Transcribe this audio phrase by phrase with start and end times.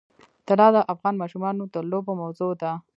[0.47, 2.71] طلا د افغان ماشومانو د لوبو موضوع ده.